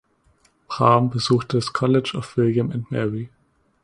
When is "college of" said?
1.73-2.35